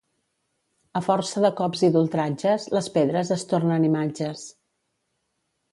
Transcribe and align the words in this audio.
A 0.99 1.01
força 1.07 1.43
de 1.43 1.51
cops 1.59 1.83
i 1.89 1.89
d'ultratges, 1.97 2.67
les 2.77 2.91
pedres 2.97 3.33
es 3.39 3.47
tornen 3.53 3.89
imatges. 3.93 4.49